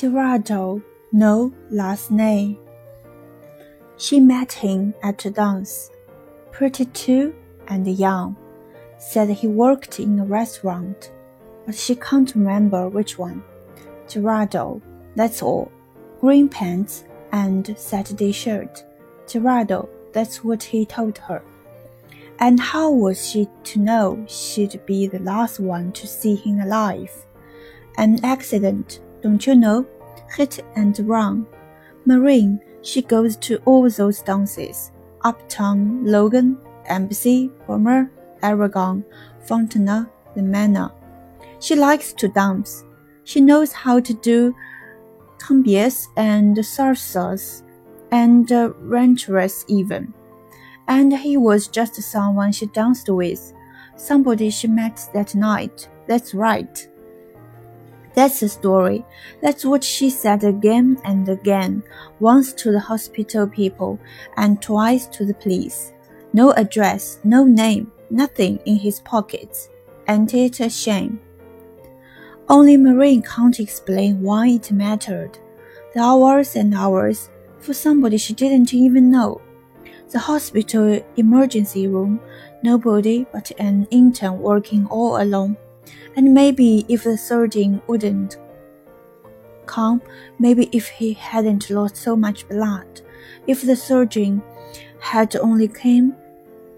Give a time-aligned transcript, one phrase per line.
[0.00, 2.56] Gerardo, no last name.
[3.96, 5.90] She met him at a dance,
[6.52, 7.34] pretty too
[7.66, 8.36] and young.
[8.98, 11.10] Said he worked in a restaurant,
[11.66, 13.42] but she can't remember which one.
[14.06, 14.80] Gerardo,
[15.16, 15.72] that's all.
[16.20, 18.84] Green pants and Saturday shirt.
[19.26, 21.42] Gerardo, that's what he told her.
[22.38, 27.10] And how was she to know she'd be the last one to see him alive?
[27.96, 29.86] An accident, don't you know?
[30.36, 31.46] Hit and run.
[32.04, 34.92] Marin, she goes to all those dances.
[35.22, 38.10] Uptown, Logan, Embassy, Homer,
[38.42, 39.04] Aragon,
[39.40, 40.92] Fontana, the Manor.
[41.60, 42.84] She likes to dance.
[43.24, 44.54] She knows how to do
[45.38, 47.62] cumbias and salsas
[48.10, 50.14] and uh, rancheras even
[50.88, 53.52] and he was just someone she danced with,
[53.96, 55.88] somebody she met that night.
[56.06, 56.88] That's right.
[58.18, 59.04] That's the story.
[59.42, 61.84] That's what she said again and again,
[62.18, 64.00] once to the hospital people
[64.36, 65.92] and twice to the police.
[66.32, 69.68] No address, no name, nothing in his pockets.
[70.08, 71.20] Ain't it a shame?
[72.48, 75.38] Only Marin can't explain why it mattered.
[75.94, 79.40] The hours and hours for somebody she didn't even know.
[80.10, 82.18] The hospital emergency room,
[82.64, 85.56] nobody but an intern working all alone.
[86.16, 88.36] And maybe if the surgeon wouldn't
[89.66, 90.02] come,
[90.38, 93.02] maybe if he hadn't lost so much blood,
[93.46, 94.42] if the surgeon
[95.00, 96.14] had only came,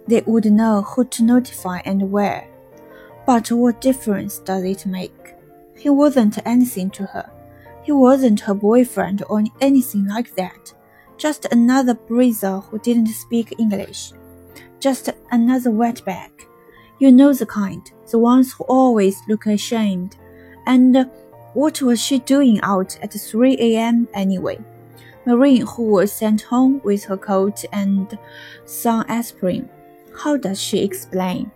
[0.07, 2.49] they would know who to notify and where.
[3.27, 5.35] But what difference does it make?
[5.77, 7.31] He wasn't anything to her.
[7.83, 10.75] He wasn't her boyfriend or anything like that.
[11.17, 14.13] Just another bruiser who didn't speak English.
[14.81, 16.31] Just another wetback.
[16.99, 20.17] You know the kind, the ones who always look ashamed.
[20.67, 21.11] And
[21.55, 24.09] what was she doing out at 3 a.m.
[24.15, 24.59] anyway?
[25.27, 28.19] Marin, who was sent home with her coat and
[28.65, 29.69] some aspirin.
[30.23, 31.51] How does she explain?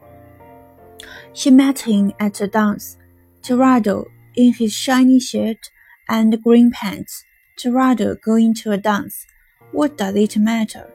[1.32, 2.96] She met him at a dance.
[3.42, 4.06] Gerardo
[4.36, 5.70] in his shiny shirt
[6.08, 7.24] and green pants.
[7.58, 9.26] Gerardo going to a dance.
[9.72, 10.92] What does it matter?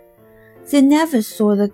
[0.69, 1.72] They never saw the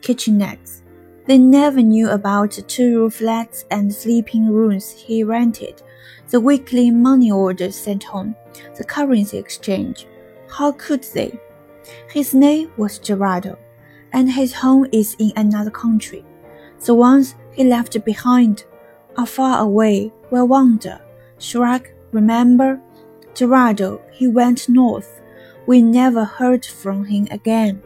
[0.00, 0.82] kitchenettes.
[1.26, 5.82] They never knew about the two-room flats and sleeping rooms he rented,
[6.30, 8.36] the weekly money orders sent home,
[8.76, 10.06] the currency exchange.
[10.48, 11.38] How could they?
[12.10, 13.58] His name was Gerardo,
[14.12, 16.24] and his home is in another country.
[16.84, 18.64] The ones he left behind
[19.16, 21.00] are far away, will wander.
[21.38, 22.80] Shrug, remember?
[23.34, 25.16] Gerardo, he went north
[25.66, 27.82] we never heard from him again.